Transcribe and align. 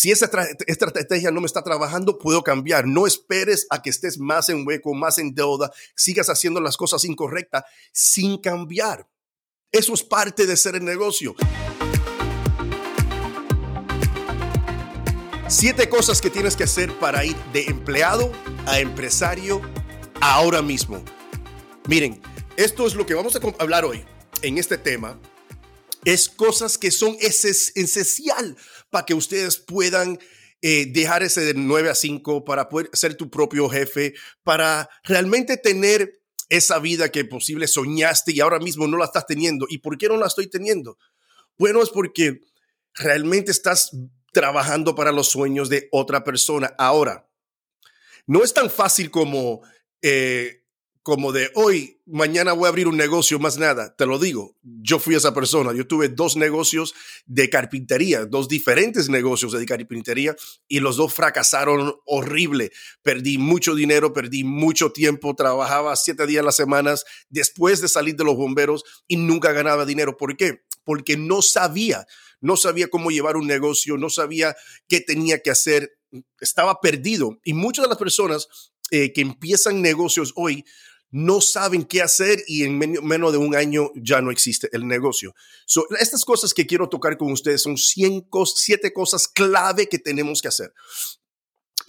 Si 0.00 0.10
esa 0.10 0.30
estrategia 0.66 1.30
no 1.30 1.42
me 1.42 1.46
está 1.46 1.62
trabajando, 1.62 2.16
puedo 2.16 2.42
cambiar. 2.42 2.86
No 2.86 3.06
esperes 3.06 3.66
a 3.68 3.82
que 3.82 3.90
estés 3.90 4.18
más 4.18 4.48
en 4.48 4.66
hueco, 4.66 4.94
más 4.94 5.18
en 5.18 5.34
deuda, 5.34 5.70
sigas 5.94 6.30
haciendo 6.30 6.58
las 6.58 6.78
cosas 6.78 7.04
incorrectas 7.04 7.64
sin 7.92 8.38
cambiar. 8.38 9.06
Eso 9.70 9.92
es 9.92 10.02
parte 10.02 10.46
de 10.46 10.56
ser 10.56 10.74
el 10.76 10.86
negocio. 10.86 11.34
Siete 15.48 15.90
cosas 15.90 16.22
que 16.22 16.30
tienes 16.30 16.56
que 16.56 16.64
hacer 16.64 16.98
para 16.98 17.22
ir 17.26 17.36
de 17.52 17.64
empleado 17.64 18.32
a 18.64 18.80
empresario 18.80 19.60
ahora 20.22 20.62
mismo. 20.62 21.04
Miren, 21.88 22.22
esto 22.56 22.86
es 22.86 22.94
lo 22.94 23.04
que 23.04 23.12
vamos 23.12 23.36
a 23.36 23.40
hablar 23.62 23.84
hoy 23.84 24.02
en 24.40 24.56
este 24.56 24.78
tema. 24.78 25.20
Es 26.04 26.28
cosas 26.28 26.78
que 26.78 26.90
son 26.90 27.16
esencial 27.20 28.56
para 28.90 29.06
que 29.06 29.14
ustedes 29.14 29.58
puedan 29.58 30.18
eh, 30.62 30.86
dejar 30.90 31.22
ese 31.22 31.40
de 31.40 31.54
9 31.54 31.88
a 31.88 31.94
5, 31.94 32.44
para 32.44 32.68
poder 32.68 32.90
ser 32.92 33.14
tu 33.14 33.30
propio 33.30 33.68
jefe, 33.68 34.14
para 34.42 34.90
realmente 35.04 35.56
tener 35.56 36.20
esa 36.50 36.78
vida 36.80 37.10
que 37.10 37.24
posible 37.24 37.66
soñaste 37.66 38.32
y 38.32 38.40
ahora 38.40 38.58
mismo 38.58 38.86
no 38.86 38.98
la 38.98 39.06
estás 39.06 39.26
teniendo. 39.26 39.66
¿Y 39.70 39.78
por 39.78 39.96
qué 39.96 40.08
no 40.08 40.18
la 40.18 40.26
estoy 40.26 40.48
teniendo? 40.48 40.98
Bueno, 41.56 41.82
es 41.82 41.88
porque 41.90 42.40
realmente 42.94 43.50
estás 43.52 43.96
trabajando 44.32 44.94
para 44.94 45.12
los 45.12 45.28
sueños 45.28 45.68
de 45.68 45.88
otra 45.92 46.24
persona. 46.24 46.74
Ahora, 46.76 47.28
no 48.26 48.44
es 48.44 48.52
tan 48.52 48.68
fácil 48.68 49.10
como 49.10 49.62
eh, 50.02 50.64
como 51.02 51.32
de 51.32 51.50
hoy, 51.54 51.98
mañana 52.04 52.52
voy 52.52 52.66
a 52.66 52.68
abrir 52.68 52.86
un 52.86 52.96
negocio, 52.96 53.38
más 53.38 53.56
nada. 53.56 53.94
Te 53.96 54.04
lo 54.04 54.18
digo, 54.18 54.56
yo 54.62 54.98
fui 54.98 55.14
esa 55.14 55.32
persona. 55.32 55.72
Yo 55.72 55.86
tuve 55.86 56.10
dos 56.10 56.36
negocios 56.36 56.94
de 57.24 57.48
carpintería, 57.48 58.26
dos 58.26 58.48
diferentes 58.48 59.08
negocios 59.08 59.52
de 59.52 59.64
carpintería 59.64 60.36
y 60.68 60.80
los 60.80 60.96
dos 60.96 61.14
fracasaron 61.14 61.94
horrible. 62.04 62.70
Perdí 63.02 63.38
mucho 63.38 63.74
dinero, 63.74 64.12
perdí 64.12 64.44
mucho 64.44 64.92
tiempo, 64.92 65.34
trabajaba 65.34 65.96
siete 65.96 66.26
días 66.26 66.42
a 66.42 66.46
las 66.46 66.56
semanas 66.56 67.06
después 67.30 67.80
de 67.80 67.88
salir 67.88 68.16
de 68.16 68.24
los 68.24 68.36
bomberos 68.36 68.84
y 69.08 69.16
nunca 69.16 69.52
ganaba 69.52 69.86
dinero. 69.86 70.18
¿Por 70.18 70.36
qué? 70.36 70.64
Porque 70.84 71.16
no 71.16 71.40
sabía, 71.40 72.06
no 72.42 72.58
sabía 72.58 72.88
cómo 72.88 73.10
llevar 73.10 73.38
un 73.38 73.46
negocio, 73.46 73.96
no 73.96 74.10
sabía 74.10 74.54
qué 74.86 75.00
tenía 75.00 75.40
que 75.40 75.50
hacer, 75.50 75.98
estaba 76.40 76.80
perdido. 76.82 77.40
Y 77.42 77.54
muchas 77.54 77.84
de 77.84 77.88
las 77.88 77.98
personas 77.98 78.48
eh, 78.90 79.12
que 79.12 79.20
empiezan 79.20 79.80
negocios 79.82 80.32
hoy 80.34 80.64
no 81.10 81.40
saben 81.40 81.84
qué 81.84 82.02
hacer 82.02 82.42
y 82.46 82.64
en 82.64 82.78
menos 82.78 83.32
de 83.32 83.38
un 83.38 83.54
año 83.54 83.90
ya 83.94 84.20
no 84.20 84.30
existe 84.30 84.68
el 84.72 84.86
negocio. 84.86 85.34
estas 85.98 86.24
cosas 86.24 86.54
que 86.54 86.66
quiero 86.66 86.88
tocar 86.88 87.16
con 87.16 87.32
ustedes 87.32 87.62
son 87.62 87.76
siete 87.76 88.92
cosas 88.92 89.28
clave 89.28 89.88
que 89.88 89.98
tenemos 89.98 90.40
que 90.40 90.48
hacer. 90.48 90.72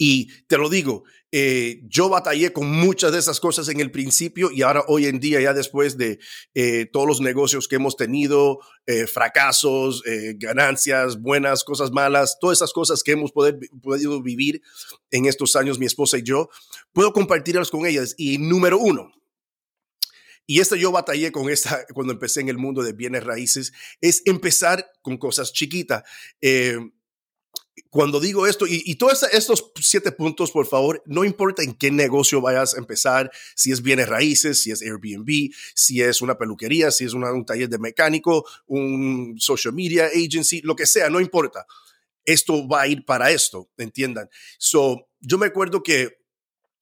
Y 0.04 0.26
te 0.48 0.58
lo 0.58 0.68
digo, 0.68 1.04
eh, 1.30 1.80
yo 1.84 2.08
batallé 2.08 2.52
con 2.52 2.68
muchas 2.68 3.12
de 3.12 3.20
esas 3.20 3.38
cosas 3.38 3.68
en 3.68 3.78
el 3.78 3.92
principio 3.92 4.50
y 4.50 4.62
ahora 4.62 4.82
hoy 4.88 5.06
en 5.06 5.20
día, 5.20 5.40
ya 5.40 5.54
después 5.54 5.96
de 5.96 6.18
eh, 6.54 6.86
todos 6.92 7.06
los 7.06 7.20
negocios 7.20 7.68
que 7.68 7.76
hemos 7.76 7.94
tenido, 7.94 8.58
eh, 8.86 9.06
fracasos, 9.06 10.02
ganancias, 10.38 11.22
buenas, 11.22 11.62
cosas 11.62 11.92
malas, 11.92 12.38
todas 12.40 12.58
esas 12.58 12.72
cosas 12.72 13.04
que 13.04 13.12
hemos 13.12 13.30
podido 13.30 14.20
vivir 14.20 14.60
en 15.12 15.26
estos 15.26 15.54
años, 15.54 15.78
mi 15.78 15.86
esposa 15.86 16.18
y 16.18 16.24
yo, 16.24 16.48
puedo 16.92 17.12
compartirlas 17.12 17.70
con 17.70 17.86
ellas. 17.86 18.16
Y 18.18 18.38
número 18.38 18.80
uno, 18.80 19.12
y 20.48 20.58
esto 20.58 20.74
yo 20.74 20.90
batallé 20.90 21.30
con 21.30 21.48
esta 21.48 21.86
cuando 21.94 22.12
empecé 22.12 22.40
en 22.40 22.48
el 22.48 22.58
mundo 22.58 22.82
de 22.82 22.92
bienes 22.92 23.22
raíces, 23.22 23.72
es 24.00 24.22
empezar 24.24 24.90
con 25.00 25.16
cosas 25.16 25.52
chiquitas 25.52 26.02
cuando 27.90 28.20
digo 28.20 28.46
esto, 28.46 28.66
y, 28.66 28.94
todos 28.96 29.22
estos 29.32 29.72
siete 29.80 30.12
puntos, 30.12 30.50
por 30.50 30.66
favor, 30.66 31.02
no 31.06 31.24
importa 31.24 31.62
en 31.62 31.74
qué 31.74 31.90
negocio 31.90 32.40
vayas 32.40 32.74
a 32.74 32.78
empezar, 32.78 33.30
si 33.54 33.72
es 33.72 33.82
bienes 33.82 34.08
raíces, 34.08 34.62
si 34.62 34.70
es 34.70 34.82
Airbnb, 34.82 35.50
si 35.74 36.02
es 36.02 36.20
una 36.20 36.36
peluquería, 36.36 36.90
si 36.90 37.04
es 37.04 37.14
un 37.14 37.46
taller 37.46 37.68
de 37.68 37.78
mecánico, 37.78 38.46
un 38.66 39.36
social 39.38 39.72
media 39.74 40.06
agency, 40.06 40.60
lo 40.62 40.76
que 40.76 40.86
sea, 40.86 41.08
no 41.08 41.20
importa. 41.20 41.66
Esto 42.24 42.68
va 42.68 42.82
a 42.82 42.88
ir 42.88 43.04
para 43.04 43.30
esto, 43.30 43.68
entiendan. 43.78 44.28
So, 44.58 45.08
yo 45.20 45.38
me 45.38 45.46
acuerdo 45.46 45.82
que 45.82 46.18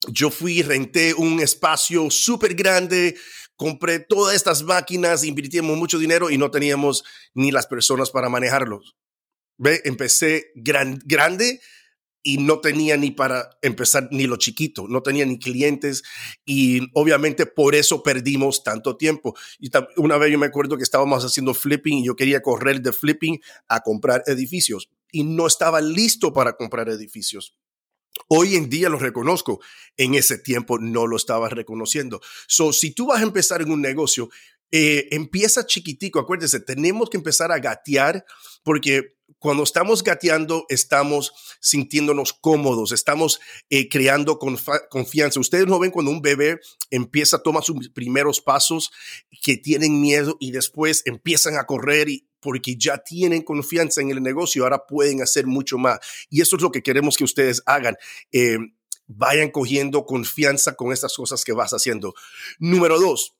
yo 0.08 0.30
fui, 0.30 0.62
renté 0.62 1.14
un 1.14 1.40
espacio 1.40 2.10
súper 2.10 2.54
grande, 2.54 3.16
compré 3.54 4.00
todas 4.00 4.34
estas 4.34 4.62
máquinas, 4.62 5.24
invirtimos 5.24 5.76
mucho 5.76 5.98
dinero 5.98 6.30
y 6.30 6.38
no 6.38 6.50
teníamos 6.50 7.04
ni 7.34 7.52
las 7.52 7.66
personas 7.66 8.10
para 8.10 8.28
manejarlos. 8.28 8.96
Ve, 9.62 9.82
empecé 9.84 10.52
grande 10.54 11.60
y 12.22 12.38
no 12.38 12.60
tenía 12.60 12.96
ni 12.96 13.10
para 13.10 13.58
empezar 13.60 14.08
ni 14.10 14.26
lo 14.26 14.36
chiquito, 14.36 14.88
no 14.88 15.02
tenía 15.02 15.26
ni 15.26 15.38
clientes 15.38 16.02
y 16.46 16.88
obviamente 16.94 17.44
por 17.44 17.74
eso 17.74 18.02
perdimos 18.02 18.64
tanto 18.64 18.96
tiempo. 18.96 19.36
Y 19.58 19.70
una 19.96 20.16
vez 20.16 20.32
yo 20.32 20.38
me 20.38 20.46
acuerdo 20.46 20.78
que 20.78 20.82
estábamos 20.82 21.26
haciendo 21.26 21.52
flipping 21.52 21.98
y 21.98 22.06
yo 22.06 22.16
quería 22.16 22.40
correr 22.40 22.80
de 22.80 22.94
flipping 22.94 23.38
a 23.68 23.80
comprar 23.80 24.22
edificios 24.26 24.88
y 25.12 25.24
no 25.24 25.46
estaba 25.46 25.82
listo 25.82 26.32
para 26.32 26.54
comprar 26.54 26.88
edificios. 26.88 27.54
Hoy 28.28 28.56
en 28.56 28.70
día 28.70 28.88
lo 28.88 28.98
reconozco, 28.98 29.60
en 29.98 30.14
ese 30.14 30.38
tiempo 30.38 30.78
no 30.78 31.06
lo 31.06 31.16
estaba 31.16 31.50
reconociendo. 31.50 32.22
So, 32.48 32.72
si 32.72 32.92
tú 32.92 33.08
vas 33.08 33.20
a 33.20 33.24
empezar 33.24 33.60
en 33.60 33.70
un 33.70 33.82
negocio, 33.82 34.30
eh, 34.70 35.08
empieza 35.10 35.66
chiquitico, 35.66 36.20
acuérdese, 36.20 36.60
tenemos 36.60 37.10
que 37.10 37.16
empezar 37.16 37.50
a 37.52 37.58
gatear 37.58 38.24
porque 38.62 39.16
cuando 39.38 39.62
estamos 39.62 40.04
gateando, 40.04 40.66
estamos 40.68 41.32
sintiéndonos 41.60 42.32
cómodos, 42.34 42.92
estamos 42.92 43.40
eh, 43.70 43.88
creando 43.88 44.38
confianza. 44.38 45.40
Ustedes 45.40 45.66
no 45.66 45.78
ven 45.78 45.90
cuando 45.90 46.10
un 46.10 46.20
bebé 46.20 46.60
empieza 46.90 47.36
a 47.36 47.42
tomar 47.42 47.64
sus 47.64 47.88
primeros 47.88 48.40
pasos 48.40 48.90
que 49.42 49.56
tienen 49.56 50.00
miedo 50.00 50.36
y 50.40 50.50
después 50.50 51.02
empiezan 51.06 51.56
a 51.56 51.64
correr 51.64 52.10
y, 52.10 52.28
porque 52.40 52.76
ya 52.76 52.98
tienen 52.98 53.42
confianza 53.42 54.00
en 54.00 54.10
el 54.10 54.22
negocio, 54.22 54.64
ahora 54.64 54.86
pueden 54.86 55.22
hacer 55.22 55.46
mucho 55.46 55.78
más. 55.78 56.00
Y 56.28 56.42
eso 56.42 56.56
es 56.56 56.62
lo 56.62 56.70
que 56.70 56.82
queremos 56.82 57.16
que 57.16 57.24
ustedes 57.24 57.62
hagan. 57.66 57.96
Eh, 58.32 58.58
vayan 59.06 59.50
cogiendo 59.50 60.04
confianza 60.04 60.74
con 60.74 60.92
estas 60.92 61.14
cosas 61.14 61.44
que 61.44 61.52
vas 61.52 61.72
haciendo. 61.72 62.14
Número 62.58 63.00
dos, 63.00 63.34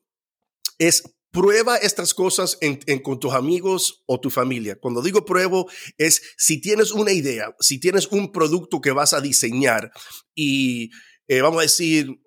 es 0.78 1.02
Prueba 1.30 1.76
estas 1.76 2.12
cosas 2.12 2.58
con 3.04 3.20
tus 3.20 3.32
amigos 3.32 4.02
o 4.06 4.18
tu 4.20 4.30
familia. 4.30 4.78
Cuando 4.80 5.00
digo 5.00 5.24
pruebo 5.24 5.70
es 5.96 6.22
si 6.36 6.60
tienes 6.60 6.90
una 6.90 7.12
idea, 7.12 7.54
si 7.60 7.78
tienes 7.78 8.08
un 8.08 8.32
producto 8.32 8.80
que 8.80 8.90
vas 8.90 9.12
a 9.12 9.20
diseñar 9.20 9.92
y 10.34 10.90
eh, 11.28 11.40
vamos 11.40 11.60
a 11.60 11.62
decir, 11.62 12.20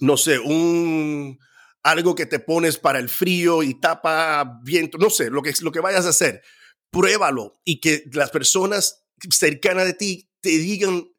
no 0.00 0.18
sé, 0.18 0.38
un 0.38 1.38
algo 1.82 2.14
que 2.14 2.26
te 2.26 2.40
pones 2.40 2.76
para 2.76 2.98
el 2.98 3.08
frío 3.08 3.62
y 3.62 3.80
tapa 3.80 4.60
viento, 4.64 4.98
no 4.98 5.08
sé, 5.08 5.30
lo 5.30 5.40
que, 5.40 5.54
lo 5.62 5.72
que 5.72 5.80
vayas 5.80 6.04
a 6.04 6.10
hacer, 6.10 6.42
pruébalo 6.90 7.60
y 7.64 7.80
que 7.80 8.04
las 8.12 8.30
personas 8.30 9.06
cercanas 9.30 9.86
de 9.86 9.94
ti 9.94 10.30
te 10.42 10.50
digan 10.50 11.10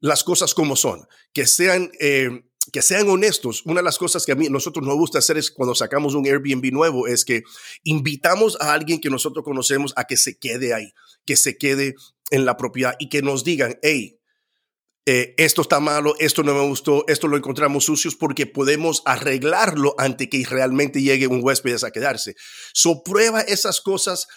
las 0.00 0.24
cosas 0.24 0.54
como 0.54 0.74
son, 0.74 1.06
que 1.32 1.46
sean... 1.46 1.92
Eh, 2.00 2.48
que 2.70 2.82
sean 2.82 3.08
honestos. 3.08 3.62
Una 3.64 3.80
de 3.80 3.84
las 3.84 3.98
cosas 3.98 4.24
que 4.24 4.32
a 4.32 4.34
mí 4.34 4.48
nosotros 4.48 4.86
nos 4.86 4.96
gusta 4.96 5.18
hacer 5.18 5.36
es 5.38 5.50
cuando 5.50 5.74
sacamos 5.74 6.14
un 6.14 6.26
Airbnb 6.26 6.72
nuevo 6.72 7.06
es 7.06 7.24
que 7.24 7.42
invitamos 7.82 8.56
a 8.60 8.72
alguien 8.72 9.00
que 9.00 9.10
nosotros 9.10 9.44
conocemos 9.44 9.92
a 9.96 10.04
que 10.04 10.16
se 10.16 10.38
quede 10.38 10.74
ahí, 10.74 10.92
que 11.24 11.36
se 11.36 11.56
quede 11.56 11.94
en 12.30 12.44
la 12.44 12.56
propiedad 12.56 12.94
y 12.98 13.08
que 13.08 13.22
nos 13.22 13.44
digan, 13.44 13.78
hey, 13.82 14.18
eh, 15.04 15.34
esto 15.36 15.62
está 15.62 15.80
malo, 15.80 16.14
esto 16.20 16.44
no 16.44 16.54
me 16.54 16.64
gustó, 16.64 17.04
esto 17.08 17.26
lo 17.26 17.36
encontramos 17.36 17.84
sucios 17.84 18.14
porque 18.14 18.46
podemos 18.46 19.02
arreglarlo 19.04 19.96
antes 19.98 20.28
que 20.28 20.44
realmente 20.48 21.02
llegue 21.02 21.26
un 21.26 21.40
huésped 21.42 21.82
a 21.82 21.90
quedarse. 21.90 22.36
So 22.72 23.02
prueba 23.02 23.40
esas 23.40 23.80
cosas 23.80 24.28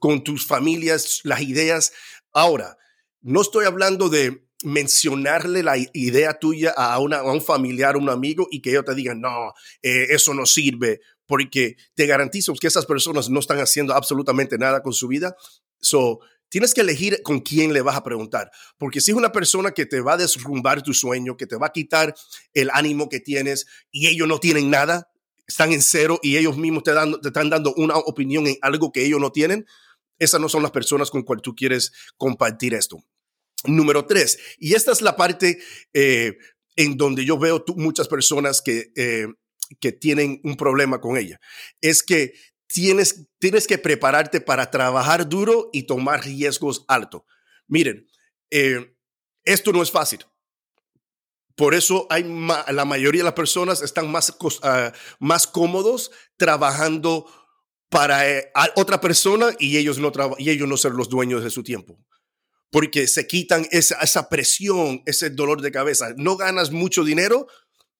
con 0.00 0.24
tus 0.24 0.46
familias, 0.46 1.20
las 1.22 1.40
ideas. 1.42 1.92
Ahora, 2.32 2.76
no 3.20 3.40
estoy 3.40 3.66
hablando 3.66 4.08
de 4.08 4.47
mencionarle 4.64 5.62
la 5.62 5.76
idea 5.92 6.38
tuya 6.38 6.74
a, 6.76 6.98
un 6.98 7.40
familiar, 7.40 7.96
un 7.96 8.10
amigo 8.10 8.48
y 8.50 8.60
que 8.60 8.70
ellos 8.70 8.84
te 8.84 8.94
digan, 8.94 9.20
no, 9.20 9.52
eh, 9.82 10.06
eso 10.10 10.34
no 10.34 10.46
sirve, 10.46 11.00
porque 11.26 11.76
te 11.94 12.06
garantizo 12.06 12.54
que 12.54 12.66
esas 12.66 12.86
personas 12.86 13.28
no 13.30 13.40
están 13.40 13.58
haciendo 13.58 13.94
absolutamente 13.94 14.58
nada 14.58 14.82
con 14.82 14.92
su 14.92 15.06
vida. 15.08 15.36
So, 15.80 16.20
tienes 16.48 16.74
que 16.74 16.80
elegir 16.80 17.22
con 17.22 17.40
quién 17.40 17.72
le 17.72 17.82
vas 17.82 17.96
a 17.96 18.02
preguntar, 18.02 18.50
porque 18.78 19.00
si 19.00 19.10
es 19.10 19.16
una 19.16 19.32
persona 19.32 19.70
que 19.70 19.86
te 19.86 20.00
va 20.00 20.14
a 20.14 20.16
desrumbar 20.16 20.82
tu 20.82 20.92
sueño, 20.92 21.36
que 21.36 21.46
te 21.46 21.56
va 21.56 21.68
a 21.68 21.72
quitar 21.72 22.14
el 22.54 22.70
ánimo 22.72 23.08
que 23.08 23.20
tienes 23.20 23.66
y 23.90 24.08
ellos 24.08 24.26
no 24.26 24.40
tienen 24.40 24.70
nada, 24.70 25.10
están 25.46 25.72
en 25.72 25.82
cero 25.82 26.18
y 26.22 26.36
ellos 26.36 26.56
mismos 26.56 26.82
te, 26.82 26.92
están 27.24 27.50
dando 27.50 27.74
una 27.74 27.96
opinión 27.96 28.46
en 28.46 28.56
algo 28.60 28.92
que 28.92 29.04
ellos 29.04 29.20
no 29.20 29.30
tienen, 29.30 29.66
esas 30.18 30.40
no 30.40 30.48
son 30.48 30.62
las 30.62 30.72
personas 30.72 31.10
con 31.10 31.22
cuales 31.22 31.42
tú 31.42 31.54
quieres 31.54 31.92
compartir 32.16 32.74
esto. 32.74 32.98
Número 33.64 34.06
tres, 34.06 34.38
y 34.58 34.74
esta 34.74 34.92
es 34.92 35.02
la 35.02 35.16
parte 35.16 35.58
eh, 35.92 36.38
en 36.76 36.96
donde 36.96 37.24
yo 37.24 37.38
veo 37.38 37.64
muchas 37.76 38.06
personas 38.06 38.62
que, 38.62 38.92
eh, 38.94 39.26
que 39.80 39.90
tienen 39.90 40.40
un 40.44 40.56
problema 40.56 41.00
con 41.00 41.16
ella, 41.16 41.40
es 41.80 42.04
que 42.04 42.34
tienes, 42.68 43.28
tienes 43.40 43.66
que 43.66 43.78
prepararte 43.78 44.40
para 44.40 44.70
trabajar 44.70 45.28
duro 45.28 45.70
y 45.72 45.84
tomar 45.84 46.24
riesgos 46.24 46.84
altos. 46.86 47.22
Miren, 47.66 48.06
eh, 48.50 48.94
esto 49.44 49.72
no 49.72 49.82
es 49.82 49.90
fácil. 49.90 50.24
Por 51.56 51.74
eso 51.74 52.06
hay 52.10 52.22
la 52.22 52.84
mayoría 52.84 53.22
de 53.22 53.24
las 53.24 53.32
personas 53.32 53.82
están 53.82 54.08
más, 54.08 54.32
ah, 54.62 54.92
más 55.18 55.48
cómodos 55.48 56.12
trabajando 56.36 57.26
para 57.88 58.22
otra 58.76 59.00
persona 59.00 59.48
y 59.58 59.76
ellos, 59.76 59.98
no 59.98 60.12
y 60.38 60.50
ellos 60.50 60.68
no 60.68 60.76
ser 60.76 60.92
los 60.92 61.08
dueños 61.08 61.42
de 61.42 61.50
su 61.50 61.64
tiempo. 61.64 61.98
Porque 62.70 63.06
se 63.06 63.26
quitan 63.26 63.66
esa, 63.70 63.98
esa 64.00 64.28
presión, 64.28 65.02
ese 65.06 65.30
dolor 65.30 65.62
de 65.62 65.72
cabeza. 65.72 66.14
No 66.16 66.36
ganas 66.36 66.70
mucho 66.70 67.04
dinero 67.04 67.46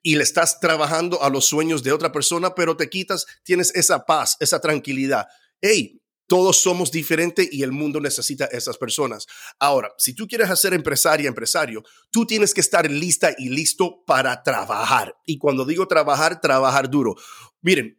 y 0.03 0.17
le 0.17 0.23
estás 0.23 0.61
trabajando 0.61 1.23
a 1.23 1.31
los 1.31 1.47
sueños 1.47 1.83
de 1.83 1.93
otra 1.93 2.13
persona, 2.13 2.55
pero 2.55 2.77
te 2.77 2.89
quitas, 2.89 3.27
tienes 3.43 3.75
esa 3.75 4.05
paz, 4.05 4.37
esa 4.41 4.61
tranquilidad. 4.61 5.27
Hey, 5.61 6.01
todos 6.29 6.61
somos 6.61 6.91
diferentes 6.91 7.49
y 7.51 7.63
el 7.63 7.73
mundo 7.73 8.01
necesita 8.01 8.45
esas 8.47 8.77
personas. 8.77 9.27
Ahora, 9.59 9.91
si 9.97 10.13
tú 10.13 10.29
quieres 10.29 10.51
hacer 10.51 10.75
empresaria, 10.75 11.27
empresario, 11.27 11.83
tú 12.11 12.27
tienes 12.27 12.53
que 12.53 12.61
estar 12.61 12.89
lista 12.91 13.35
y 13.37 13.49
listo 13.49 14.05
para 14.07 14.43
trabajar. 14.43 15.17
Y 15.25 15.39
cuando 15.39 15.65
digo 15.65 15.89
trabajar, 15.89 16.41
trabajar 16.41 16.91
duro. 16.91 17.17
Miren, 17.63 17.98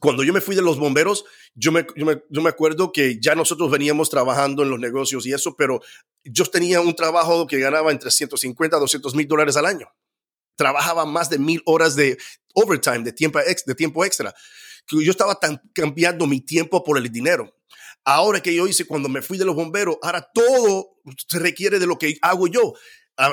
cuando 0.00 0.24
yo 0.24 0.32
me 0.32 0.40
fui 0.40 0.56
de 0.56 0.62
los 0.62 0.78
bomberos, 0.78 1.24
yo 1.54 1.70
me, 1.72 1.86
yo 1.96 2.42
me, 2.42 2.48
acuerdo 2.48 2.92
que 2.92 3.20
ya 3.20 3.34
nosotros 3.34 3.70
veníamos 3.70 4.08
trabajando 4.10 4.62
en 4.62 4.70
los 4.70 4.80
negocios 4.80 5.26
y 5.26 5.32
eso, 5.32 5.54
pero 5.56 5.80
yo 6.24 6.44
tenía 6.46 6.80
un 6.80 6.94
trabajo 6.94 7.46
que 7.46 7.58
ganaba 7.58 7.92
entre 7.92 8.10
150 8.10 8.76
a 8.76 8.80
200 8.80 9.14
mil 9.14 9.28
dólares 9.28 9.56
al 9.56 9.66
año. 9.66 9.88
Trabajaba 10.56 11.04
más 11.04 11.28
de 11.30 11.38
mil 11.38 11.62
horas 11.66 11.94
de 11.94 12.18
overtime, 12.54 13.00
de 13.00 13.12
tiempo, 13.12 13.38
de 13.38 13.74
tiempo 13.74 14.04
extra 14.04 14.34
que 14.86 15.04
yo 15.04 15.10
estaba 15.10 15.34
tan 15.36 15.60
cambiando 15.72 16.26
mi 16.26 16.40
tiempo 16.40 16.82
por 16.82 16.98
el 16.98 17.10
dinero. 17.10 17.54
Ahora 18.04 18.40
que 18.40 18.54
yo 18.54 18.66
hice 18.66 18.84
cuando 18.84 19.08
me 19.08 19.22
fui 19.22 19.38
de 19.38 19.44
los 19.44 19.54
bomberos, 19.54 19.96
ahora 20.02 20.28
todo 20.34 20.98
se 21.28 21.38
requiere 21.38 21.78
de 21.78 21.86
lo 21.86 21.98
que 21.98 22.18
hago 22.20 22.48
yo 22.48 22.74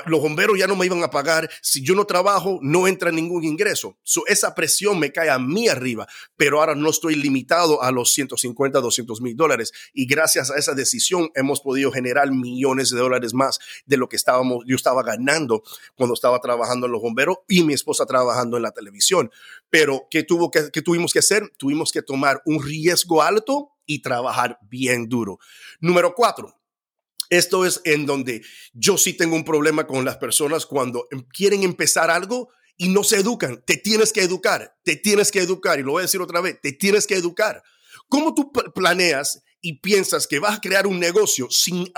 los 0.06 0.22
bomberos 0.22 0.58
ya 0.58 0.68
no 0.68 0.76
me 0.76 0.86
iban 0.86 1.04
a 1.04 1.10
pagar. 1.10 1.50
Si 1.62 1.82
yo 1.82 1.96
no 1.96 2.06
trabajo, 2.06 2.60
no 2.62 2.88
entra 2.88 3.12
ningún 3.12 3.44
ingreso. 3.44 3.98
esa 4.28 4.54
presión 4.56 5.00
me 5.00 5.12
cae 5.12 5.30
a 5.30 5.40
mí 5.40 5.68
arriba, 5.68 6.08
pero 6.38 6.60
ahora 6.60 6.76
no 6.76 6.90
estoy 6.90 7.16
limitado 7.16 7.82
a 7.82 7.92
los 7.92 8.12
150, 8.12 8.80
200 8.80 9.22
mil 9.22 9.36
dólares. 9.36 9.72
Y 9.94 10.06
gracias 10.06 10.52
a 10.52 10.58
esa 10.58 10.74
decisión 10.74 11.30
hemos 11.36 11.62
podido 11.62 11.92
generar 11.92 12.32
millones 12.32 12.90
de 12.90 13.00
dólares 13.00 13.34
más 13.34 13.60
de 13.86 13.98
lo 13.98 14.10
que 14.10 14.16
estábamos, 14.16 14.64
yo 14.68 14.76
estaba 14.76 15.04
ganando 15.04 15.64
cuando 15.96 16.14
estaba 16.14 16.40
trabajando 16.40 16.86
en 16.86 16.92
los 16.92 17.02
bomberos 17.02 17.38
y 17.48 17.64
mi 17.64 17.74
esposa 17.74 18.06
trabajando 18.06 18.58
en 18.58 18.64
la 18.64 18.72
televisión. 18.72 19.32
Pero 19.70 20.08
¿qué, 20.10 20.24
tuvo 20.24 20.52
que, 20.52 20.70
qué 20.72 20.82
tuvimos 20.82 21.14
que 21.14 21.20
hacer? 21.20 21.52
Tuvimos 21.58 21.92
que 21.92 22.02
tomar 22.02 22.42
un 22.46 22.64
riesgo 22.64 23.22
alto 23.22 23.72
y 23.86 24.02
trabajar 24.02 24.60
bien 24.70 25.10
duro. 25.10 25.40
Número 25.80 26.14
cuatro, 26.14 26.59
esto 27.30 27.66
es 27.66 27.82
en 27.86 28.06
donde 28.06 28.42
yo 28.74 28.98
sí 28.98 29.14
tengo 29.14 29.36
un 29.36 29.46
problema 29.46 29.86
con 29.86 30.04
las 30.06 30.18
personas 30.18 30.66
cuando 30.66 31.08
em, 31.12 31.24
quieren 31.24 31.64
empezar 31.64 32.10
algo 32.10 32.50
y 32.78 32.90
no 32.90 33.04
se 33.04 33.18
educan. 33.18 33.62
Te 33.66 33.78
tienes 33.78 34.12
que 34.14 34.22
educar, 34.22 34.76
te 34.84 34.96
tienes 34.96 35.32
que 35.32 35.40
educar. 35.40 35.80
Y 35.80 35.84
lo 35.84 35.92
voy 35.92 36.02
a 36.02 36.04
decir 36.04 36.22
otra 36.22 36.42
vez, 36.42 36.60
te 36.62 36.72
tienes 36.72 37.06
que 37.06 37.16
educar. 37.16 37.62
¿Cómo 38.08 38.34
tú 38.34 38.52
planeas 38.74 39.44
y 39.62 39.80
piensas 39.80 40.26
que 40.26 40.40
vas 40.40 40.58
a 40.58 40.62
crear 40.62 40.88
un 40.88 41.00
negocio 41.00 41.50
sin 41.52 41.92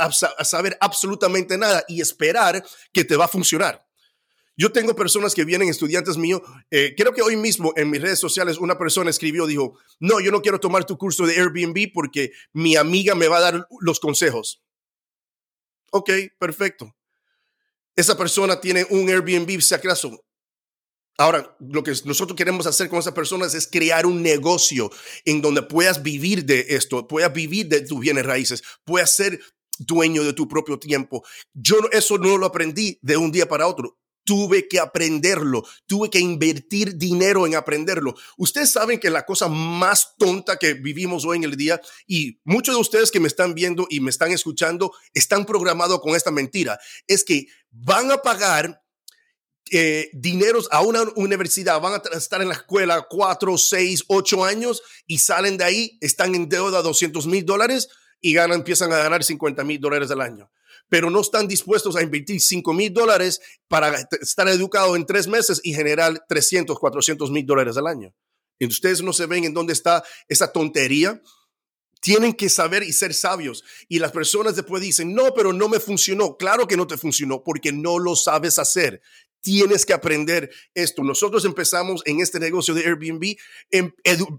saber 0.44 0.78
absolutamente 0.82 1.58
nada 1.58 1.86
y 1.88 2.02
esperar 2.02 2.66
que 2.92 3.06
te 3.06 3.16
va 3.16 3.26
a 3.26 3.30
funcionar? 3.30 3.86
Yo 4.58 4.72
tengo 4.72 4.96
personas 4.96 5.34
que 5.34 5.46
vienen, 5.46 5.70
estudiantes 5.70 6.18
míos, 6.18 6.42
eh, 6.70 6.94
creo 6.98 7.14
que 7.14 7.22
hoy 7.22 7.38
mismo 7.38 7.74
en 7.78 7.90
mis 7.90 8.02
redes 8.02 8.20
sociales 8.20 8.58
una 8.58 8.78
persona 8.78 9.10
escribió, 9.10 9.48
dijo, 9.48 9.80
no, 10.00 10.20
yo 10.20 10.32
no 10.32 10.42
quiero 10.42 10.60
tomar 10.60 10.86
tu 10.86 10.98
curso 10.98 11.26
de 11.26 11.36
Airbnb 11.40 11.92
porque 11.94 12.32
mi 12.54 12.76
amiga 12.76 13.16
me 13.16 13.28
va 13.28 13.38
a 13.38 13.42
dar 13.42 13.68
los 13.80 14.00
consejos. 14.00 14.62
Ok, 15.92 16.10
perfecto. 16.40 16.96
Esa 17.96 18.18
persona 18.18 18.60
tiene 18.60 18.86
un 18.90 19.10
Airbnb, 19.10 19.62
si. 19.62 20.24
Ahora, 21.18 21.56
lo 21.60 21.84
que 21.84 21.94
nosotros 22.06 22.36
queremos 22.36 22.66
hacer 22.66 22.90
con 22.90 23.00
esas 23.00 23.14
personas 23.14 23.54
es 23.54 23.68
crear 23.68 24.06
un 24.06 24.24
negocio 24.24 24.90
en 25.26 25.42
donde 25.42 25.62
puedas 25.62 26.02
vivir 26.02 26.46
de 26.46 26.66
esto, 26.70 27.08
puedas 27.08 27.32
vivir 27.34 27.68
de 27.68 27.82
tus 27.82 28.00
bienes 28.00 28.26
raíces, 28.26 28.64
puedas 28.86 29.14
ser 29.16 29.40
dueño 29.78 30.24
de 30.24 30.34
tu 30.34 30.48
propio 30.48 30.80
tiempo. 30.80 31.24
Yo 31.54 31.76
eso 31.92 32.18
no 32.18 32.38
lo 32.38 32.46
aprendí 32.46 32.98
de 33.02 33.18
un 33.18 33.32
día 33.32 33.48
para 33.48 33.68
otro 33.68 34.01
tuve 34.24 34.68
que 34.68 34.80
aprenderlo, 34.80 35.64
tuve 35.88 36.10
que 36.10 36.20
invertir 36.20 36.98
dinero 36.98 37.48
en 37.48 37.56
aprenderlo. 37.56 38.16
Ustedes 38.38 38.72
saben 38.72 39.00
que 39.00 39.10
la 39.10 39.26
cosa 39.26 39.48
más 39.48 40.16
tonta 40.18 40.58
que 40.58 40.74
vivimos 40.74 41.26
hoy 41.26 41.38
en 41.38 41.44
el 41.44 41.56
día, 41.56 41.82
y 42.08 42.40
muchos 42.44 42.76
de 42.76 42.82
ustedes 42.82 43.12
que 43.12 43.20
me 43.20 43.28
están 43.28 43.54
viendo 43.54 43.88
y 43.90 44.00
me 44.00 44.10
están 44.10 44.32
escuchando, 44.32 44.94
están 45.14 45.46
programados 45.46 46.02
con 46.02 46.16
esta 46.16 46.32
mentira, 46.32 46.80
es 47.08 47.24
que 47.24 47.48
van 47.70 48.12
a 48.12 48.18
pagar 48.18 48.84
eh, 49.72 50.10
dineros 50.14 50.68
a 50.72 50.82
una 50.82 51.04
universidad, 51.16 51.80
van 51.80 51.94
a 51.94 52.18
estar 52.18 52.42
en 52.42 52.50
la 52.50 52.56
escuela 52.56 53.08
cuatro, 53.10 53.58
seis, 53.58 54.04
ocho 54.08 54.44
años 54.44 54.82
y 55.08 55.20
salen 55.20 55.58
de 55.58 55.64
ahí, 55.64 55.98
están 56.02 56.36
en 56.36 56.50
deuda 56.50 56.82
200 56.82 57.26
mil 57.28 57.46
dólares 57.46 57.88
y 58.20 58.34
ganan, 58.34 58.60
empiezan 58.60 58.92
a 58.92 58.98
ganar 58.98 59.24
50 59.24 59.64
mil 59.64 59.80
dólares 59.80 60.12
al 60.12 60.22
año 60.22 60.52
pero 60.92 61.10
no 61.10 61.22
están 61.22 61.48
dispuestos 61.48 61.96
a 61.96 62.02
invertir 62.02 62.42
5 62.42 62.74
mil 62.74 62.94
dólares 62.94 63.40
para 63.70 63.98
estar 64.20 64.46
educado 64.50 64.98
en 64.98 65.06
tres 65.06 65.26
meses 65.26 65.62
y 65.64 65.74
generar 65.74 66.26
300, 66.28 66.78
400 66.78 67.32
mil 67.32 67.46
dólares 67.46 67.78
al 67.78 67.88
año. 67.88 68.14
Y 68.60 68.68
ustedes 68.68 69.02
no 69.02 69.14
se 69.14 69.26
ven 69.26 69.46
en 69.46 69.54
dónde 69.54 69.72
está 69.72 70.04
esa 70.28 70.52
tontería. 70.52 71.22
Tienen 72.02 72.34
que 72.34 72.50
saber 72.50 72.84
y 72.84 72.92
ser 72.92 73.14
sabios. 73.14 73.64
Y 73.88 74.00
las 74.00 74.12
personas 74.12 74.58
después 74.58 74.84
dicen, 74.84 75.16
no, 75.16 75.34
pero 75.34 75.54
no 75.54 75.70
me 75.70 75.80
funcionó. 75.80 76.36
Claro 76.36 76.68
que 76.68 76.76
no 76.76 76.86
te 76.86 76.98
funcionó 76.98 77.42
porque 77.42 77.72
no 77.72 77.98
lo 77.98 78.18
sabes 78.18 78.60
hacer. 78.60 79.02
Tienes 79.40 79.86
que 79.86 79.94
aprender 79.94 80.52
esto. 80.74 81.04
Nosotros 81.04 81.46
empezamos 81.46 82.02
en 82.06 82.20
este 82.20 82.38
negocio 82.38 82.74
de 82.74 82.82
Airbnb, 82.82 83.38
em, 83.70 83.94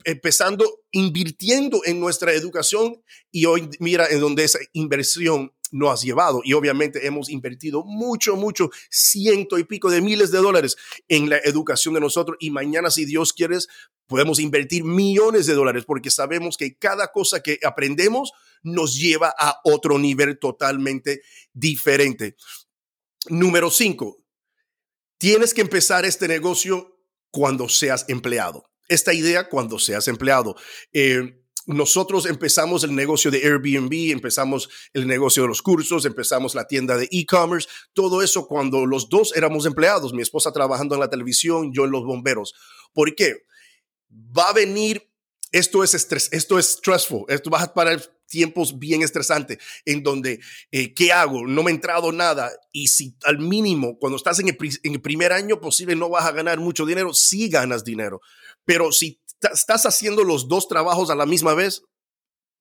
empezando 0.05 0.82
invirtiendo 0.90 1.81
en 1.87 1.98
nuestra 1.98 2.34
educación 2.34 3.02
y 3.31 3.46
hoy 3.46 3.70
mira 3.81 4.06
en 4.10 4.20
dónde 4.20 4.44
esa 4.44 4.58
inversión 4.75 5.50
no 5.72 5.90
has 5.90 6.02
llevado. 6.02 6.40
Y 6.44 6.52
obviamente 6.52 7.06
hemos 7.06 7.28
invertido 7.28 7.82
mucho, 7.82 8.36
mucho, 8.36 8.70
ciento 8.88 9.58
y 9.58 9.64
pico 9.64 9.90
de 9.90 10.00
miles 10.00 10.30
de 10.30 10.38
dólares 10.38 10.76
en 11.08 11.28
la 11.28 11.38
educación 11.38 11.94
de 11.94 12.00
nosotros. 12.00 12.36
Y 12.38 12.50
mañana, 12.50 12.90
si 12.90 13.04
Dios 13.04 13.32
quiere, 13.32 13.58
podemos 14.06 14.38
invertir 14.38 14.84
millones 14.84 15.46
de 15.46 15.54
dólares 15.54 15.84
porque 15.84 16.10
sabemos 16.10 16.56
que 16.56 16.76
cada 16.76 17.08
cosa 17.08 17.40
que 17.40 17.58
aprendemos 17.64 18.32
nos 18.62 18.96
lleva 18.96 19.34
a 19.36 19.58
otro 19.64 19.98
nivel 19.98 20.38
totalmente 20.38 21.22
diferente. 21.52 22.36
Número 23.28 23.70
cinco, 23.70 24.24
tienes 25.19 25.55
que 25.55 25.62
empezar 25.62 26.05
este 26.05 26.29
negocio 26.29 27.00
cuando 27.31 27.69
seas 27.69 28.05
empleado. 28.08 28.70
Esta 28.88 29.14
idea 29.14 29.48
cuando 29.48 29.79
seas 29.79 30.06
empleado. 30.06 30.55
Eh, 30.93 31.42
nosotros 31.66 32.26
empezamos 32.26 32.84
el 32.84 32.94
negocio 32.94 33.31
de 33.31 33.38
Airbnb, 33.38 34.12
empezamos 34.12 34.69
el 34.92 35.06
negocio 35.06 35.42
de 35.42 35.48
los 35.48 35.62
cursos, 35.62 36.04
empezamos 36.04 36.54
la 36.54 36.66
tienda 36.66 36.96
de 36.96 37.08
e-commerce, 37.10 37.69
todo 37.92 38.22
eso 38.22 38.46
cuando 38.46 38.86
los 38.86 39.08
dos 39.08 39.34
éramos 39.36 39.66
empleados, 39.66 40.12
mi 40.12 40.22
esposa 40.22 40.52
trabajando 40.52 40.94
en 40.94 41.00
la 41.00 41.10
televisión, 41.10 41.72
yo 41.72 41.84
en 41.84 41.90
los 41.90 42.04
bomberos. 42.04 42.54
¿Por 42.92 43.14
qué? 43.14 43.44
Va 44.10 44.50
a 44.50 44.52
venir, 44.52 45.08
esto 45.52 45.84
es 45.84 45.94
estrés, 45.94 46.28
esto 46.32 46.58
es 46.58 46.66
stressful, 46.66 47.24
esto 47.28 47.50
va 47.50 47.62
a 47.62 47.74
parar 47.74 48.00
tiempos 48.32 48.78
bien 48.78 49.02
estresantes 49.02 49.58
en 49.84 50.02
donde, 50.02 50.40
eh, 50.70 50.94
¿qué 50.94 51.12
hago? 51.12 51.46
No 51.46 51.62
me 51.62 51.70
he 51.70 51.74
entrado 51.74 52.12
nada. 52.12 52.50
Y 52.72 52.88
si 52.88 53.14
al 53.24 53.38
mínimo, 53.38 53.98
cuando 53.98 54.16
estás 54.16 54.38
en 54.40 54.48
el, 54.48 54.56
en 54.82 54.94
el 54.94 55.02
primer 55.02 55.32
año, 55.32 55.60
posible 55.60 55.94
no 55.94 56.08
vas 56.08 56.24
a 56.24 56.32
ganar 56.32 56.58
mucho 56.58 56.86
dinero, 56.86 57.12
sí 57.12 57.50
ganas 57.50 57.84
dinero. 57.84 58.22
Pero 58.64 58.90
si 58.90 59.20
estás 59.53 59.87
haciendo 59.87 60.25
los 60.25 60.49
dos 60.49 60.69
trabajos 60.69 61.11
a 61.11 61.15
la 61.15 61.27
misma 61.27 61.55
vez, 61.55 61.82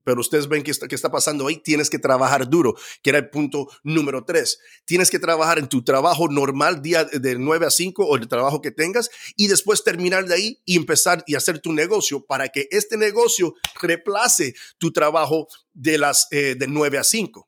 pero 0.04 0.22
ustedes 0.22 0.48
ven 0.48 0.64
que 0.64 0.72
está, 0.72 0.88
que 0.88 0.96
está 0.96 1.12
pasando 1.12 1.48
ahí, 1.48 1.58
tienes 1.58 1.90
que 1.90 2.00
trabajar 2.00 2.50
duro, 2.50 2.76
que 3.02 3.12
era 3.12 3.20
el 3.20 3.30
punto 3.30 3.68
número 3.84 4.26
tres. 4.26 4.60
Tienes 4.86 5.12
que 5.12 5.20
trabajar 5.20 5.60
en 5.60 5.68
tu 5.68 5.84
trabajo 5.84 6.28
normal, 6.28 6.82
día 6.82 7.06
de 7.06 7.38
9 7.38 7.68
a 7.68 7.72
5 7.72 8.04
o 8.04 8.16
el 8.16 8.28
trabajo 8.28 8.62
que 8.62 8.72
tengas, 8.72 9.10
y 9.36 9.48
después 9.48 9.84
terminar 9.84 10.26
de 10.26 10.36
ahí 10.36 10.62
y 10.66 10.76
empezar 10.76 11.24
y 11.28 11.36
hacer 11.36 11.60
tu 11.60 11.74
negocio 11.74 12.26
para 12.26 12.50
que 12.50 12.68
este 12.72 12.98
negocio 12.98 13.56
reemplace 13.82 14.56
tu 14.78 14.92
trabajo 14.92 15.48
de 15.74 15.98
las 15.98 16.28
eh, 16.32 16.56
de 16.58 16.68
9 16.68 16.98
a 16.98 17.04
5. 17.04 17.48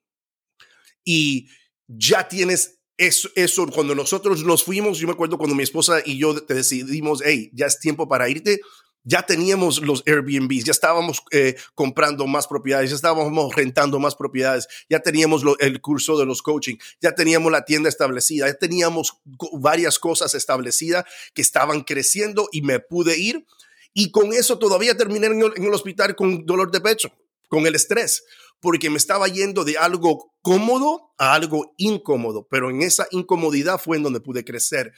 Y 1.06 1.50
ya 1.88 2.28
tienes 2.28 2.80
eso, 2.98 3.30
eso, 3.36 3.66
cuando 3.68 3.96
nosotros 3.96 4.44
nos 4.44 4.63
fuimos, 4.63 5.00
yo 5.00 5.08
me 5.08 5.13
acuerdo 5.13 5.38
cuando 5.38 5.56
mi 5.56 5.63
esposa 5.63 6.02
y 6.06 6.20
yo 6.20 6.36
decidimos, 6.36 7.22
hey, 7.25 7.50
ya 7.52 7.66
es 7.66 7.80
tiempo 7.80 8.08
para 8.08 8.30
irte, 8.30 8.62
ya 9.03 9.24
teníamos 9.24 9.81
los 9.81 10.03
Airbnbs, 10.05 10.63
ya 10.63 10.72
estábamos 10.72 11.24
eh, 11.31 11.55
comprando 11.75 12.25
más 12.27 12.48
propiedades, 12.48 12.89
ya 12.89 12.95
estábamos 12.95 13.55
rentando 13.55 14.00
más 14.00 14.15
propiedades, 14.15 14.67
ya 14.89 15.00
teníamos 15.00 15.43
el 15.60 15.81
curso 15.81 16.17
de 16.17 16.25
los 16.25 16.41
coaching, 16.41 16.77
ya 17.01 17.13
teníamos 17.13 17.51
la 17.51 17.65
tienda 17.65 17.89
establecida, 17.89 18.48
ya 18.48 18.53
teníamos 18.53 19.19
varias 19.53 20.00
cosas 20.00 20.33
establecidas 20.36 21.05
que 21.33 21.41
estaban 21.41 21.81
creciendo 21.81 22.50
y 22.51 22.62
me 22.62 22.79
pude 22.79 23.17
ir. 23.17 23.45
Y 23.93 24.12
con 24.12 24.33
eso 24.33 24.57
todavía 24.57 24.98
terminé 24.98 25.27
en 25.27 25.41
el, 25.41 25.74
hospital 25.74 26.15
con 26.15 26.45
dolor 26.45 26.72
de 26.72 26.81
pecho 26.81 27.12
con 27.48 27.67
el 27.67 27.75
estrés, 27.75 28.24
porque 28.60 28.89
me 28.89 28.98
estaba 28.98 29.27
yendo 29.27 29.63
de 29.63 29.77
algo 29.77 30.33
cómodo 30.41 31.13
a 31.19 31.36
algo 31.36 31.75
incómodo, 31.77 32.48
pero 32.50 32.72
en 32.72 32.81
esa 32.81 33.07
incomodidad 33.12 33.79
fue 33.79 33.98
en 33.98 34.03
donde 34.03 34.22
pude 34.22 34.43
crecer. 34.43 34.91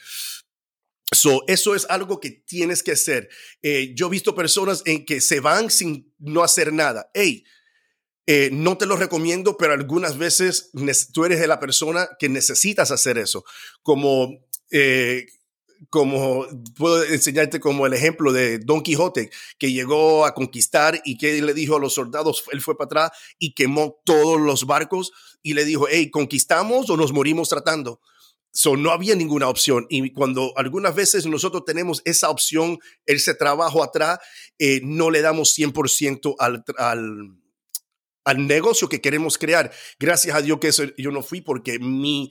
So, 1.12 1.44
eso 1.46 1.74
es 1.76 1.86
algo 1.88 2.18
que 2.18 2.30
tienes 2.30 2.82
que 2.82 2.92
hacer. 2.92 3.28
Eh, 3.62 3.92
yo 3.94 4.08
he 4.08 4.10
visto 4.10 4.34
personas 4.34 4.82
en 4.86 5.04
que 5.04 5.20
se 5.20 5.38
van 5.40 5.70
sin 5.70 6.12
no 6.18 6.42
hacer 6.42 6.72
nada. 6.72 7.10
Hey, 7.14 7.44
eh, 8.26 8.50
no 8.52 8.76
te 8.76 8.86
lo 8.86 8.96
recomiendo, 8.96 9.56
pero 9.56 9.72
algunas 9.72 10.18
veces 10.18 10.72
tú 11.12 11.24
eres 11.24 11.46
la 11.46 11.60
persona 11.60 12.08
que 12.18 12.28
necesitas 12.28 12.90
hacer 12.90 13.18
eso. 13.18 13.44
Como, 13.82 14.48
eh, 14.72 15.26
como 15.90 16.44
puedo 16.76 17.04
enseñarte 17.04 17.60
como 17.60 17.86
el 17.86 17.92
ejemplo 17.92 18.32
de 18.32 18.58
Don 18.58 18.82
Quijote, 18.82 19.30
que 19.60 19.70
llegó 19.70 20.26
a 20.26 20.34
conquistar 20.34 21.00
y 21.04 21.18
que 21.18 21.40
le 21.40 21.54
dijo 21.54 21.76
a 21.76 21.80
los 21.80 21.94
soldados, 21.94 22.42
él 22.50 22.60
fue 22.60 22.76
para 22.76 22.86
atrás 22.86 23.10
y 23.38 23.54
quemó 23.54 24.00
todos 24.04 24.40
los 24.40 24.66
barcos 24.66 25.12
y 25.40 25.54
le 25.54 25.64
dijo, 25.64 25.86
hey, 25.88 26.10
¿conquistamos 26.10 26.90
o 26.90 26.96
nos 26.96 27.12
morimos 27.12 27.48
tratando? 27.48 28.00
So, 28.56 28.74
no 28.74 28.90
había 28.90 29.14
ninguna 29.14 29.50
opción. 29.50 29.86
Y 29.90 30.14
cuando 30.14 30.54
algunas 30.56 30.94
veces 30.94 31.26
nosotros 31.26 31.66
tenemos 31.66 32.00
esa 32.06 32.30
opción, 32.30 32.78
ese 33.04 33.34
trabajo 33.34 33.84
atrás, 33.84 34.18
eh, 34.58 34.80
no 34.82 35.10
le 35.10 35.20
damos 35.20 35.54
100% 35.58 36.36
al, 36.38 36.64
al, 36.78 37.36
al 38.24 38.46
negocio 38.46 38.88
que 38.88 39.02
queremos 39.02 39.36
crear. 39.36 39.70
Gracias 40.00 40.34
a 40.34 40.40
Dios 40.40 40.58
que 40.58 40.68
eso, 40.68 40.84
yo 40.96 41.10
no 41.10 41.22
fui 41.22 41.42
porque 41.42 41.78
mi, 41.78 42.30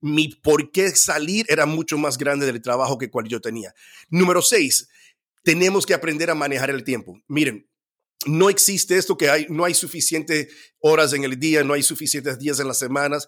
mi 0.00 0.28
por 0.28 0.72
qué 0.72 0.96
salir 0.96 1.44
era 1.50 1.66
mucho 1.66 1.98
más 1.98 2.16
grande 2.16 2.46
del 2.46 2.62
trabajo 2.62 2.96
que 2.96 3.10
cual 3.10 3.28
yo 3.28 3.42
tenía. 3.42 3.74
Número 4.08 4.40
seis, 4.40 4.88
tenemos 5.42 5.84
que 5.84 5.92
aprender 5.92 6.30
a 6.30 6.34
manejar 6.34 6.70
el 6.70 6.84
tiempo. 6.84 7.20
Miren, 7.28 7.68
no 8.24 8.48
existe 8.48 8.96
esto 8.96 9.18
que 9.18 9.28
hay, 9.28 9.46
no 9.50 9.66
hay 9.66 9.74
suficientes 9.74 10.48
horas 10.78 11.12
en 11.12 11.24
el 11.24 11.38
día, 11.38 11.64
no 11.64 11.74
hay 11.74 11.82
suficientes 11.82 12.38
días 12.38 12.60
en 12.60 12.68
las 12.68 12.78
semanas 12.78 13.26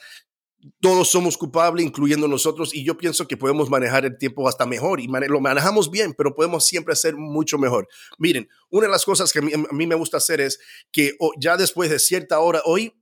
todos 0.81 1.09
somos 1.09 1.37
culpables, 1.37 1.85
incluyendo 1.85 2.27
nosotros, 2.27 2.75
y 2.75 2.85
yo 2.85 2.99
pienso 2.99 3.29
que 3.29 3.37
podemos 3.37 3.71
manejar 3.71 4.05
el 4.05 4.19
tiempo 4.19 4.49
hasta 4.49 4.67
mejor 4.67 5.00
y 5.00 5.07
lo 5.07 5.41
manejamos 5.41 5.91
bien, 5.91 6.15
pero 6.15 6.35
podemos 6.35 6.67
siempre 6.67 6.93
hacer 6.93 7.17
mucho 7.17 7.59
mejor. 7.59 7.88
Miren, 8.19 8.49
una 8.71 8.87
de 8.87 8.93
las 8.93 9.05
cosas 9.05 9.33
que 9.33 9.38
a 9.38 9.43
mí, 9.43 9.87
me 9.87 9.95
gusta 9.95 10.17
hacer 10.17 10.41
es 10.41 10.59
que 10.93 11.17
ya 11.41 11.57
después 11.57 11.91
de 11.91 11.99
cierta 11.99 12.41
hora 12.41 12.61
hoy, 12.65 12.93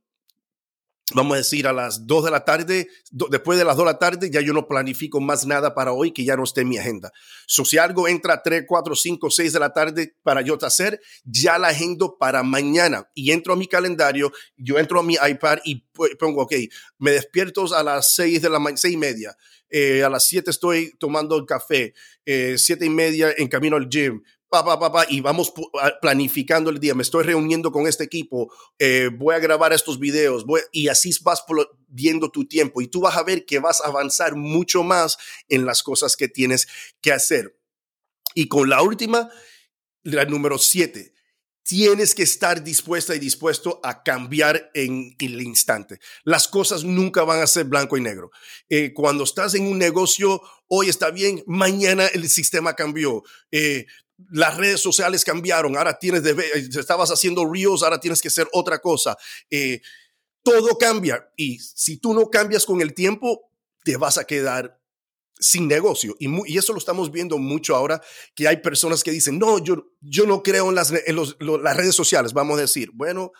vamos 1.13 1.35
a 1.35 1.37
decir 1.37 1.67
a 1.67 1.73
las 1.73 2.05
2 2.05 2.25
de 2.25 2.31
la 2.31 2.43
tarde, 2.43 2.89
después 3.11 3.57
de 3.57 3.63
las 3.63 3.77
2 3.77 3.85
de 3.85 3.91
la 3.93 3.99
tarde, 3.99 4.29
ya 4.29 4.41
yo 4.41 4.53
no 4.53 4.67
planifico 4.67 5.21
más 5.21 5.45
nada 5.45 5.73
para 5.73 5.93
hoy 5.93 6.11
que 6.11 6.25
ya 6.25 6.35
no 6.35 6.43
esté 6.43 6.61
en 6.61 6.69
mi 6.69 6.77
agenda. 6.77 7.13
So, 7.45 7.63
si 7.63 7.77
algo 7.77 8.07
entra 8.07 8.33
a 8.33 8.43
3, 8.43 8.65
4, 8.67 8.95
5, 8.95 9.29
6 9.29 9.53
de 9.53 9.59
la 9.59 9.71
tarde 9.71 10.15
para 10.23 10.41
yo 10.41 10.57
hacer, 10.61 10.99
ya 11.23 11.57
la 11.57 11.69
agendo 11.69 12.17
para 12.17 12.43
mañana 12.43 13.09
y 13.13 13.31
entro 13.31 13.53
a 13.53 13.55
mi 13.55 13.67
calendario, 13.67 14.31
yo 14.57 14.77
entro 14.79 14.99
a 14.99 15.03
mi 15.03 15.15
iPad 15.15 15.59
y 15.63 15.85
pongo, 16.19 16.41
ok, 16.41 16.53
me 16.99 17.11
despierto 17.11 17.73
a 17.73 17.83
las 17.83 18.15
6 18.15 18.41
de 18.41 18.49
la 18.49 18.59
mañana, 18.59 18.77
6 18.77 18.93
y 18.93 18.97
media. 18.97 19.37
Eh, 19.69 20.03
a 20.03 20.09
las 20.09 20.25
7 20.27 20.49
estoy 20.49 20.93
tomando 20.97 21.37
el 21.37 21.45
café, 21.45 21.93
eh, 22.25 22.55
7 22.57 22.85
y 22.85 22.89
media 22.89 23.33
en 23.37 23.47
camino 23.47 23.75
al 23.75 23.89
gym, 23.89 24.21
pa, 24.49 24.63
pa, 24.63 25.05
y 25.09 25.21
vamos 25.21 25.53
planificando 26.01 26.69
el 26.69 26.79
día. 26.79 26.95
Me 26.95 27.03
estoy 27.03 27.23
reuniendo 27.23 27.71
con 27.71 27.87
este 27.87 28.03
equipo, 28.03 28.51
eh, 28.79 29.09
voy 29.13 29.35
a 29.35 29.39
grabar 29.39 29.73
estos 29.73 29.99
videos, 29.99 30.45
y 30.71 30.87
así 30.87 31.11
vas 31.21 31.43
viendo 31.87 32.29
tu 32.29 32.45
tiempo 32.45 32.81
y 32.81 32.87
tú 32.87 33.01
vas 33.01 33.17
a 33.17 33.23
ver 33.23 33.45
que 33.45 33.59
vas 33.59 33.81
a 33.81 33.87
avanzar 33.87 34.35
mucho 34.35 34.83
más 34.83 35.17
en 35.49 35.65
las 35.65 35.83
cosas 35.83 36.15
que 36.15 36.27
tienes 36.27 36.67
que 37.01 37.11
hacer. 37.11 37.57
Y 38.35 38.47
con 38.47 38.69
la 38.69 38.81
última, 38.81 39.29
la 40.03 40.25
número 40.25 40.57
siete, 40.57 41.13
tienes 41.67 42.15
que 42.15 42.23
estar 42.23 42.63
dispuesta 42.63 43.13
y 43.13 43.19
dispuesto 43.19 43.81
a 43.83 44.01
cambiar 44.01 44.71
en, 44.73 45.15
el 45.19 45.41
instante. 45.41 45.99
Las 46.23 46.47
cosas 46.47 46.85
nunca 46.85 47.23
van 47.25 47.41
a 47.41 47.47
ser 47.47 47.65
blanco 47.65 47.97
y 47.97 48.01
negro. 48.01 48.31
Eh, 48.69 48.93
cuando 48.93 49.25
estás 49.25 49.53
en 49.53 49.67
un 49.67 49.77
negocio, 49.77 50.41
hoy 50.67 50.87
está 50.87 51.11
bien, 51.11 51.43
mañana 51.45 52.07
el 52.07 52.29
sistema 52.29 52.73
cambió. 52.73 53.23
Eh, 53.51 53.85
las 54.29 54.57
redes 54.57 54.81
sociales 54.81 55.23
cambiaron, 55.23 55.77
ahora 55.77 55.97
tienes 55.97 56.23
de 56.23 56.35
estabas 56.79 57.11
haciendo 57.11 57.45
reels, 57.45 57.83
ahora 57.83 57.99
tienes 57.99 58.21
que 58.21 58.29
hacer 58.29 58.47
otra 58.51 58.79
cosa. 58.79 59.17
Eh, 59.49 59.81
todo 60.43 60.77
cambia 60.77 61.29
y 61.35 61.59
si 61.59 61.97
tú 61.97 62.13
no 62.13 62.29
cambias 62.29 62.65
con 62.65 62.81
el 62.81 62.93
tiempo, 62.93 63.51
te 63.83 63.97
vas 63.97 64.17
a 64.17 64.25
quedar 64.25 64.79
sin 65.39 65.67
negocio. 65.67 66.15
Y, 66.19 66.57
eso 66.57 66.73
lo 66.73 66.79
estamos 66.79 67.11
viendo 67.11 67.37
mucho 67.37 67.75
ahora, 67.75 68.01
que 68.33 68.47
hay 68.47 68.57
personas 68.57 69.03
que 69.03 69.11
dicen, 69.11 69.37
no, 69.37 69.59
yo, 69.59 69.91
yo 70.01 70.25
no 70.25 70.41
creo 70.41 70.69
en 70.69 70.75
las 70.75 70.89
redes 70.89 71.95
sociales, 71.95 72.33
vamos 72.33 72.57
a 72.57 72.61
decir, 72.61 72.89
bueno, 72.93 73.31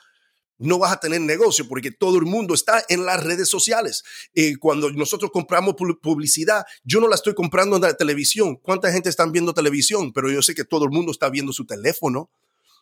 no 0.57 0.79
vas 0.79 0.93
a 0.93 0.99
tener 0.99 1.21
negocio 1.21 1.67
porque 1.67 1.91
todo 1.91 2.17
el 2.17 2.25
mundo 2.25 2.53
está 2.53 2.83
en 2.89 3.05
las 3.05 3.23
redes 3.23 3.49
sociales. 3.49 4.03
Eh, 4.33 4.57
cuando 4.57 4.89
nosotros 4.91 5.31
compramos 5.31 5.75
publicidad, 6.01 6.65
yo 6.83 6.99
no 6.99 7.07
la 7.07 7.15
estoy 7.15 7.33
comprando 7.33 7.75
en 7.75 7.83
la 7.83 7.95
televisión. 7.95 8.55
¿Cuánta 8.55 8.91
gente 8.91 9.09
está 9.09 9.25
viendo 9.25 9.53
televisión? 9.53 10.11
Pero 10.13 10.31
yo 10.31 10.41
sé 10.41 10.55
que 10.55 10.65
todo 10.65 10.85
el 10.85 10.91
mundo 10.91 11.11
está 11.11 11.29
viendo 11.29 11.53
su 11.53 11.65
teléfono. 11.65 12.29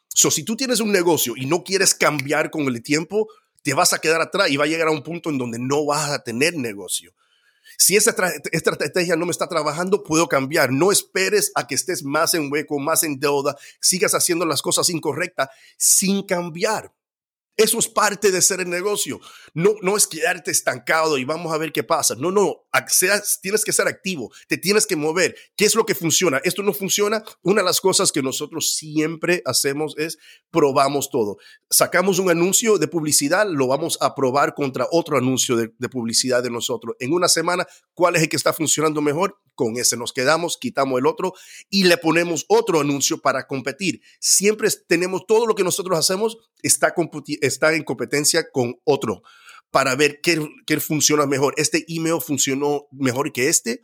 So, 0.07 0.31
si 0.31 0.43
tú 0.43 0.55
tienes 0.55 0.79
un 0.79 0.91
negocio 0.91 1.33
y 1.35 1.45
no 1.45 1.63
quieres 1.63 1.93
cambiar 1.93 2.49
con 2.49 2.63
el 2.67 2.81
tiempo, 2.81 3.27
te 3.63 3.73
vas 3.73 3.93
a 3.93 3.99
quedar 3.99 4.21
atrás 4.21 4.49
y 4.49 4.57
va 4.57 4.65
a 4.65 4.67
llegar 4.67 4.87
a 4.87 4.91
un 4.91 5.03
punto 5.03 5.29
en 5.29 5.37
donde 5.37 5.59
no 5.59 5.85
vas 5.85 6.11
a 6.11 6.23
tener 6.23 6.55
negocio. 6.55 7.13
Si 7.77 7.95
esa 7.95 8.15
estrategia 8.51 9.15
no 9.15 9.25
me 9.25 9.31
está 9.31 9.47
trabajando, 9.47 10.03
puedo 10.03 10.27
cambiar. 10.27 10.71
No 10.71 10.91
esperes 10.91 11.51
a 11.55 11.67
que 11.67 11.75
estés 11.75 12.03
más 12.03 12.33
en 12.33 12.51
hueco, 12.51 12.79
más 12.79 13.03
en 13.03 13.19
deuda, 13.19 13.57
sigas 13.81 14.13
haciendo 14.13 14.45
las 14.45 14.61
cosas 14.61 14.89
incorrectas 14.89 15.49
sin 15.77 16.23
cambiar. 16.23 16.93
Eso 17.57 17.79
es 17.79 17.87
parte 17.87 18.31
de 18.31 18.41
ser 18.41 18.59
el 18.59 18.69
negocio. 18.69 19.21
No, 19.53 19.75
no 19.81 19.95
es 19.95 20.07
quedarte 20.07 20.51
estancado 20.51 21.17
y 21.17 21.23
vamos 21.23 21.53
a 21.53 21.57
ver 21.57 21.71
qué 21.71 21.83
pasa. 21.83 22.15
No, 22.15 22.29
no, 22.29 22.65
tienes 23.41 23.63
que 23.63 23.71
ser 23.71 23.87
activo, 23.87 24.31
te 24.47 24.57
tienes 24.57 24.85
que 24.85 24.97
mover. 24.97 25.35
¿Qué 25.55 25.63
es 25.63 25.75
lo 25.75 25.85
que 25.85 25.95
funciona? 25.95 26.41
Esto 26.43 26.63
no 26.63 26.73
funciona. 26.73 27.23
Una 27.43 27.61
de 27.61 27.65
las 27.65 27.79
cosas 27.79 28.11
que 28.11 28.21
nosotros 28.21 28.75
siempre 28.75 29.41
hacemos 29.45 29.95
es 29.97 30.17
probamos 30.51 31.09
todo. 31.09 31.37
Sacamos 31.69 32.19
un 32.19 32.29
anuncio 32.29 32.77
de 32.77 32.87
publicidad, 32.87 33.47
lo 33.49 33.67
vamos 33.67 33.97
a 34.01 34.15
probar 34.15 34.53
contra 34.53 34.87
otro 34.91 35.17
anuncio 35.17 35.55
de, 35.55 35.69
publicidad 35.89 36.43
de 36.43 36.49
nosotros. 36.49 36.95
En 36.99 37.13
una 37.13 37.29
semana, 37.29 37.65
¿cuál 37.93 38.17
es 38.17 38.23
el 38.23 38.29
que 38.29 38.35
está 38.35 38.51
funcionando 38.51 39.01
mejor? 39.01 39.39
Con 39.53 39.77
ese 39.77 39.95
nos 39.95 40.11
quedamos, 40.11 40.57
quitamos 40.57 40.99
el 40.99 41.05
otro 41.05 41.33
y 41.69 41.85
le 41.85 41.97
ponemos 41.97 42.45
otro 42.49 42.81
anuncio 42.81 43.19
para 43.19 43.47
competir. 43.47 44.01
Siempre 44.19 44.69
tenemos 44.87 45.25
todo 45.25 45.47
lo 45.47 45.55
que 45.55 45.63
nosotros 45.63 45.97
hacemos 45.97 46.37
está, 46.61 46.93
está 47.45 47.73
en 47.73 47.83
competencia 47.83 48.49
con 48.51 48.79
otro 48.83 49.23
para 49.71 49.95
ver 49.95 50.21
qué, 50.21 50.39
qué 50.65 50.79
funciona 50.79 51.25
mejor. 51.25 51.53
Este 51.57 51.85
email 51.87 52.21
funcionó 52.21 52.87
mejor 52.91 53.33
que 53.33 53.49
este. 53.49 53.81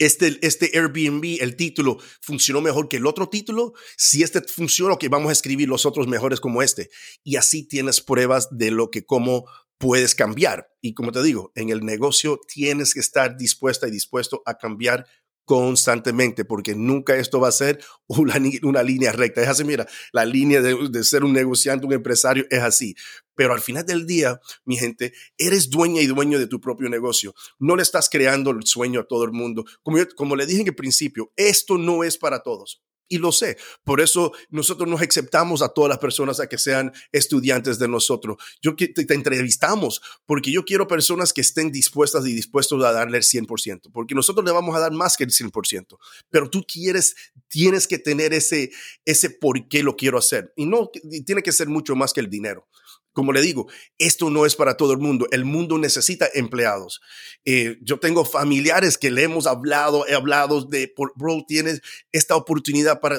Este, 0.00 0.38
este 0.44 0.72
Airbnb, 0.74 1.40
el 1.40 1.54
título, 1.54 1.98
funcionó 2.20 2.60
mejor 2.60 2.88
que 2.88 2.96
el 2.96 3.06
otro 3.06 3.28
título. 3.28 3.74
Si 3.96 4.24
este 4.24 4.40
funciona, 4.42 4.96
que 4.96 5.08
vamos 5.08 5.28
a 5.28 5.32
escribir 5.32 5.68
los 5.68 5.86
otros 5.86 6.08
mejores 6.08 6.40
como 6.40 6.62
este. 6.62 6.90
Y 7.22 7.36
así 7.36 7.68
tienes 7.68 8.00
pruebas 8.00 8.48
de 8.50 8.72
lo 8.72 8.90
que, 8.90 9.04
cómo 9.04 9.44
puedes 9.78 10.14
cambiar. 10.14 10.68
Y 10.80 10.94
como 10.94 11.12
te 11.12 11.22
digo, 11.22 11.52
en 11.54 11.68
el 11.68 11.84
negocio 11.84 12.40
tienes 12.52 12.94
que 12.94 13.00
estar 13.00 13.36
dispuesta 13.36 13.86
y 13.86 13.90
dispuesto 13.90 14.42
a 14.46 14.54
cambiar 14.58 15.06
constantemente, 15.44 16.44
porque 16.44 16.74
nunca 16.74 17.16
esto 17.16 17.40
va 17.40 17.48
a 17.48 17.52
ser 17.52 17.84
una, 18.06 18.34
una 18.62 18.82
línea 18.82 19.12
recta. 19.12 19.42
Es 19.42 19.48
así, 19.48 19.64
mira, 19.64 19.86
la 20.12 20.24
línea 20.24 20.60
de, 20.60 21.04
ser 21.04 21.24
un 21.24 21.32
negociante, 21.32 21.86
un 21.86 21.92
empresario, 21.92 22.46
es 22.50 22.60
así. 22.60 22.94
Pero 23.34 23.52
al 23.52 23.60
final 23.60 23.84
del 23.84 24.06
día, 24.06 24.40
mi 24.64 24.76
gente, 24.76 25.12
eres 25.36 25.68
dueña 25.68 26.00
y 26.00 26.06
dueño 26.06 26.38
de 26.38 26.46
tu 26.46 26.60
propio 26.60 26.88
negocio. 26.88 27.34
No 27.58 27.76
le 27.76 27.82
estás 27.82 28.08
creando 28.08 28.50
el 28.50 28.64
sueño 28.64 29.00
a 29.00 29.08
todo 29.08 29.24
el 29.24 29.32
mundo. 29.32 29.64
Como, 29.82 29.98
como 30.16 30.36
le 30.36 30.46
dije 30.46 30.60
en 30.60 30.68
el 30.68 30.74
principio, 30.74 31.32
esto 31.36 31.76
no 31.76 32.04
es 32.04 32.16
para 32.16 32.42
todos. 32.42 32.82
Y 33.08 33.18
lo 33.18 33.32
sé. 33.32 33.58
Por 33.84 34.00
eso 34.00 34.32
nosotros 34.50 34.88
nos 34.88 35.02
aceptamos 35.02 35.62
a 35.62 35.68
todas 35.68 35.90
las 35.90 35.98
personas 35.98 36.40
a 36.40 36.48
que 36.48 36.58
sean 36.58 36.92
estudiantes 37.12 37.78
de 37.78 37.86
nosotros. 37.86 38.36
Yo 38.62 38.74
te, 38.76 38.94
entrevistamos 39.14 40.00
porque 40.26 40.50
yo 40.50 40.64
quiero 40.64 40.86
personas 40.86 41.32
que 41.32 41.42
estén 41.42 41.70
dispuestas 41.70 42.26
y 42.26 42.32
dispuestos 42.32 42.82
a 42.82 42.92
darle 42.92 43.18
el 43.18 43.24
100%, 43.24 43.90
porque 43.92 44.14
nosotros 44.14 44.44
le 44.44 44.52
vamos 44.52 44.74
a 44.74 44.80
dar 44.80 44.92
más 44.92 45.16
que 45.16 45.24
el 45.24 45.30
100%. 45.30 45.98
Pero 46.30 46.48
tú 46.48 46.64
quieres, 46.66 47.14
tienes 47.48 47.86
que 47.86 47.98
tener 47.98 48.32
ese, 48.32 48.70
ese 49.04 49.30
por 49.30 49.68
qué 49.68 49.82
lo 49.82 49.96
quiero 49.96 50.18
hacer. 50.18 50.52
Y 50.56 50.66
no, 50.66 50.90
tiene 51.26 51.42
que 51.42 51.52
ser 51.52 51.68
mucho 51.68 51.94
más 51.94 52.12
que 52.12 52.20
el 52.20 52.30
dinero. 52.30 52.66
Como 53.14 53.32
le 53.32 53.40
digo, 53.40 53.68
esto 53.96 54.28
no 54.28 54.44
es 54.44 54.56
para 54.56 54.76
todo 54.76 54.92
el 54.92 54.98
mundo. 54.98 55.26
El 55.30 55.46
mundo 55.46 55.78
necesita 55.78 56.28
empleados. 56.34 57.00
Eh, 57.46 57.78
yo 57.80 57.98
tengo 57.98 58.24
familiares 58.26 58.98
que 58.98 59.10
le 59.10 59.22
hemos 59.22 59.46
hablado, 59.46 60.06
he 60.06 60.14
hablado 60.14 60.62
de, 60.62 60.92
bro, 61.16 61.44
tienes 61.48 61.80
esta 62.12 62.36
oportunidad 62.36 63.00
para... 63.00 63.18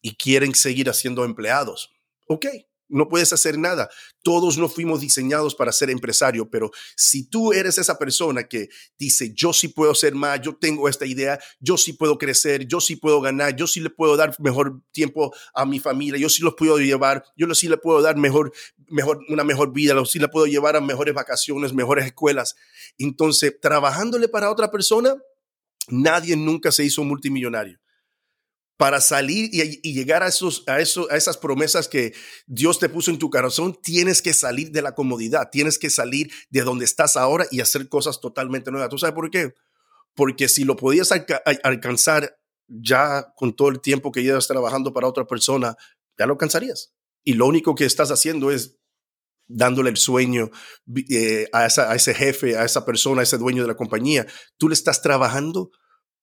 y 0.00 0.14
quieren 0.14 0.54
seguir 0.54 0.88
haciendo 0.88 1.24
empleados. 1.24 1.90
Ok, 2.28 2.46
no 2.94 3.08
puedes 3.08 3.32
hacer 3.32 3.58
nada. 3.58 3.90
Todos 4.22 4.56
no 4.56 4.68
fuimos 4.68 5.00
diseñados 5.00 5.54
para 5.54 5.72
ser 5.72 5.90
empresario, 5.90 6.48
pero 6.48 6.70
si 6.96 7.28
tú 7.28 7.52
eres 7.52 7.76
esa 7.76 7.98
persona 7.98 8.44
que 8.44 8.68
dice, 8.96 9.32
yo 9.34 9.52
sí 9.52 9.68
puedo 9.68 9.94
ser 9.94 10.14
más, 10.14 10.40
yo 10.40 10.54
tengo 10.56 10.88
esta 10.88 11.04
idea, 11.04 11.38
yo 11.60 11.76
sí 11.76 11.92
puedo 11.92 12.18
crecer, 12.18 12.66
yo 12.66 12.80
sí 12.80 12.96
puedo 12.96 13.20
ganar, 13.20 13.56
yo 13.56 13.66
sí 13.66 13.80
le 13.80 13.90
puedo 13.90 14.16
dar 14.16 14.34
mejor 14.38 14.80
tiempo 14.92 15.34
a 15.54 15.66
mi 15.66 15.80
familia, 15.80 16.18
yo 16.18 16.28
sí 16.28 16.42
los 16.42 16.54
puedo 16.54 16.78
llevar, 16.78 17.24
yo 17.36 17.52
sí 17.54 17.68
le 17.68 17.76
puedo 17.76 18.00
dar 18.00 18.16
mejor, 18.16 18.52
mejor, 18.88 19.20
una 19.28 19.44
mejor 19.44 19.72
vida, 19.72 19.94
yo 19.94 20.04
sí 20.04 20.18
le 20.18 20.28
puedo 20.28 20.46
llevar 20.46 20.76
a 20.76 20.80
mejores 20.80 21.14
vacaciones, 21.14 21.72
mejores 21.72 22.06
escuelas. 22.06 22.54
Entonces, 22.96 23.54
trabajándole 23.60 24.28
para 24.28 24.50
otra 24.50 24.70
persona, 24.70 25.16
nadie 25.88 26.36
nunca 26.36 26.70
se 26.70 26.84
hizo 26.84 27.02
multimillonario 27.02 27.83
para 28.76 29.00
salir 29.00 29.50
y, 29.52 29.92
llegar 29.92 30.22
a, 30.22 30.28
esos, 30.28 30.64
a, 30.66 30.80
eso, 30.80 31.06
a 31.10 31.16
esas 31.16 31.36
promesas 31.36 31.86
que 31.88 32.12
Dios 32.46 32.78
te 32.78 32.88
puso 32.88 33.10
en 33.10 33.18
tu 33.18 33.30
corazón, 33.30 33.78
tienes 33.80 34.20
que 34.20 34.34
salir 34.34 34.72
de 34.72 34.82
la 34.82 34.94
comodidad, 34.94 35.50
tienes 35.50 35.78
que 35.78 35.90
salir 35.90 36.30
de 36.50 36.62
donde 36.62 36.84
estás 36.84 37.16
ahora 37.16 37.46
y 37.50 37.60
hacer 37.60 37.88
cosas 37.88 38.20
totalmente 38.20 38.70
nuevas. 38.72 38.90
¿Tú 38.90 38.98
sabes 38.98 39.14
por 39.14 39.30
qué? 39.30 39.54
Porque 40.14 40.48
si 40.48 40.64
lo 40.64 40.76
podías 40.76 41.10
alcanzar 41.62 42.36
ya 42.66 43.32
con 43.36 43.54
todo 43.54 43.68
el 43.68 43.80
tiempo 43.80 44.10
que 44.10 44.22
llevas 44.22 44.48
trabajando 44.48 44.92
para 44.92 45.08
otra 45.08 45.26
persona, 45.26 45.76
ya 46.18 46.26
lo 46.26 46.32
alcanzarías. 46.32 46.92
Y 47.22 47.34
lo 47.34 47.46
único 47.46 47.74
que 47.74 47.84
estás 47.84 48.10
haciendo 48.10 48.50
es 48.50 48.78
dándole 49.46 49.90
el 49.90 49.96
sueño 49.96 50.50
eh, 51.10 51.48
a, 51.52 51.64
a 51.64 51.94
ese 51.94 52.14
jefe, 52.14 52.56
a 52.56 52.64
esa 52.64 52.84
persona, 52.84 53.20
a 53.20 53.24
ese 53.24 53.38
dueño 53.38 53.62
de 53.62 53.68
la 53.68 53.76
compañía. 53.76 54.26
Tú 54.56 54.68
le 54.68 54.74
estás 54.74 55.02
trabajando 55.02 55.70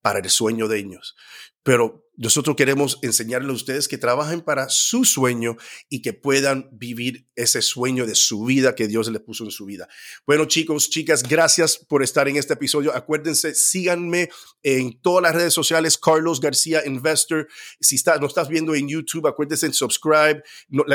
para 0.01 0.19
el 0.19 0.29
sueño 0.29 0.67
de 0.67 0.79
ellos. 0.79 1.15
Pero 1.63 2.09
nosotros 2.17 2.55
queremos 2.55 2.99
enseñarles 3.01 3.49
a 3.49 3.53
ustedes 3.53 3.87
que 3.87 3.97
trabajen 3.97 4.41
para 4.41 4.67
su 4.69 5.05
sueño 5.05 5.55
y 5.89 6.01
que 6.01 6.13
puedan 6.13 6.69
vivir 6.71 7.27
ese 7.35 7.61
sueño 7.61 8.05
de 8.05 8.15
su 8.15 8.43
vida 8.43 8.75
que 8.75 8.87
Dios 8.87 9.09
les 9.09 9.21
puso 9.21 9.45
en 9.45 9.51
su 9.51 9.65
vida. 9.65 9.87
Bueno, 10.27 10.45
chicos, 10.45 10.89
chicas, 10.89 11.23
gracias 11.23 11.77
por 11.77 12.03
estar 12.03 12.27
en 12.27 12.35
este 12.35 12.53
episodio. 12.53 12.93
Acuérdense, 12.93 13.55
síganme 13.55 14.29
en 14.61 14.99
todas 15.01 15.23
las 15.23 15.35
redes 15.35 15.53
sociales, 15.53 15.97
Carlos 15.97 16.41
García 16.41 16.85
Investor. 16.85 17.47
Si 17.79 17.95
estás, 17.95 18.19
no 18.19 18.27
estás 18.27 18.49
viendo 18.49 18.75
en 18.75 18.89
YouTube, 18.89 19.27
acuérdense 19.27 19.65
en 19.65 19.73
subscribe, 19.73 20.43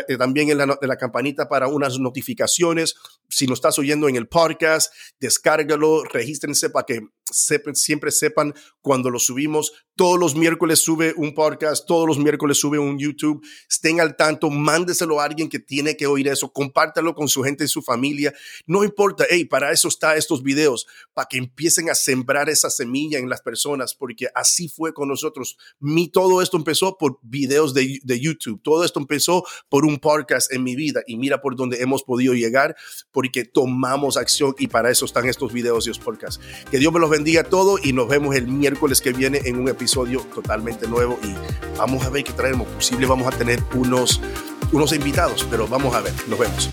eh, 0.09 0.17
también 0.19 0.51
en 0.51 0.59
la, 0.59 0.79
en 0.81 0.89
la 0.89 0.97
campanita 0.97 1.49
para 1.49 1.69
unas 1.69 1.99
notificaciones. 1.99 2.95
Si 3.29 3.47
no 3.47 3.55
estás 3.55 3.79
oyendo 3.79 4.09
en 4.09 4.17
el 4.17 4.29
podcast, 4.29 4.93
descárgalo, 5.19 6.05
regístrense 6.05 6.71
para 6.71 6.87
que 6.87 7.01
siempre 7.31 8.13
sepan 8.13 8.55
cuando 8.81 9.11
lo 9.11 9.19
subimos. 9.19 9.73
Todos 9.97 10.19
los 10.19 10.37
miércoles 10.37 10.81
sube 10.81 11.06
un 11.17 11.35
podcast, 11.35 11.87
todos 11.87 12.07
los 12.07 12.19
miércoles 12.19 12.59
sube 12.59 12.79
un 12.79 12.99
YouTube. 12.99 13.45
Estén 13.69 14.01
al 14.01 14.17
tanto, 14.17 14.51
mándeselo 14.51 15.21
a 15.21 15.25
alguien 15.25 15.49
que 15.49 15.59
tiene 15.59 15.97
que 15.97 16.07
oír 16.07 16.29
eso, 16.29 16.53
compártalo 16.53 17.15
con 17.15 17.29
su 17.29 17.43
gente 17.43 17.65
y 17.65 17.69
su 17.69 17.83
familia. 17.83 18.33
No 18.67 18.85
importa, 18.85 19.25
hey, 19.29 19.45
para 19.45 19.73
eso 19.73 19.89
está 19.89 20.17
estos 20.17 20.43
videos, 20.43 20.87
para 21.15 21.29
que 21.29 21.39
empiecen 21.39 21.91
a 21.91 21.95
sembrar 21.95 22.49
esa 22.49 22.71
semilla 22.71 23.19
en 23.19 23.29
las 23.29 23.43
personas, 23.43 23.95
porque 23.95 24.29
así 24.35 24.69
fue 24.69 24.93
con 24.93 25.09
nosotros. 25.09 25.57
Mi, 25.79 26.09
todo 26.09 26.43
esto 26.43 26.57
empezó 26.57 26.97
por 26.99 27.19
videos 27.23 27.75
de, 27.75 28.01
de 28.03 28.21
YouTube, 28.21 28.61
todo 28.63 28.85
esto 28.85 29.01
empezó 29.01 29.45
por 29.69 29.85
un 29.85 29.99
podcast 29.99 30.53
en 30.53 30.63
mi 30.63 30.77
vida 30.77 31.03
y 31.07 31.17
mira 31.17 31.41
por 31.41 31.57
dónde 31.57 31.83
hemos 31.83 32.03
podido 32.03 32.35
llegar, 32.35 32.77
porque 33.13 33.45
tomamos 33.45 34.17
acción 34.17 34.55
y 34.59 34.67
para 34.67 34.91
eso 34.91 35.05
están 35.05 35.29
estos 35.29 35.53
videos 35.53 35.87
y 35.87 35.91
los 35.91 35.99
podcasts. 35.99 36.41
Que 36.71 36.79
Dios 36.79 36.93
me 36.93 37.01
los 37.01 37.11
bendiga 37.11 37.45
todo 37.45 37.79
y 37.83 37.93
nos 37.93 38.09
vemos 38.09 38.35
el 38.35 38.47
miércoles 38.47 39.01
que 39.01 39.13
viene 39.13 39.41
en 39.45 39.59
un 39.59 39.69
episodio 39.69 40.21
totalmente 40.35 40.87
y 41.03 41.37
vamos 41.77 42.05
a 42.05 42.11
ver 42.11 42.25
qué 42.25 42.33
traemos. 42.33 42.67
Posible 42.69 43.07
vamos 43.07 43.33
a 43.33 43.37
tener 43.37 43.63
unos, 43.75 44.21
unos 44.73 44.93
invitados, 44.93 45.47
pero 45.51 45.67
vamos 45.69 45.95
a 45.95 46.01
ver. 46.01 46.15
Nos 46.29 46.39
vemos. 46.39 46.71